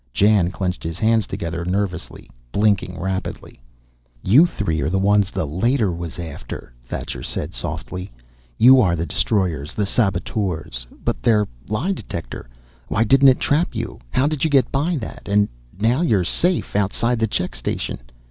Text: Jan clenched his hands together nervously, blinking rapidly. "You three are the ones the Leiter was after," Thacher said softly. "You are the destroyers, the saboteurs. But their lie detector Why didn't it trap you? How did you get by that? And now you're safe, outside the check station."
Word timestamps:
Jan 0.11 0.49
clenched 0.49 0.81
his 0.83 0.97
hands 0.97 1.27
together 1.27 1.63
nervously, 1.63 2.27
blinking 2.51 2.99
rapidly. 2.99 3.61
"You 4.23 4.47
three 4.47 4.81
are 4.81 4.89
the 4.89 4.97
ones 4.97 5.29
the 5.29 5.45
Leiter 5.45 5.91
was 5.91 6.17
after," 6.17 6.73
Thacher 6.83 7.21
said 7.21 7.53
softly. 7.53 8.11
"You 8.57 8.81
are 8.81 8.95
the 8.95 9.05
destroyers, 9.05 9.75
the 9.75 9.85
saboteurs. 9.85 10.87
But 11.05 11.21
their 11.21 11.47
lie 11.67 11.91
detector 11.91 12.49
Why 12.87 13.03
didn't 13.03 13.27
it 13.27 13.39
trap 13.39 13.75
you? 13.75 13.99
How 14.09 14.25
did 14.25 14.43
you 14.43 14.49
get 14.49 14.71
by 14.71 14.97
that? 14.97 15.27
And 15.27 15.47
now 15.79 16.01
you're 16.01 16.23
safe, 16.23 16.75
outside 16.75 17.19
the 17.19 17.27
check 17.27 17.53
station." 17.55 17.99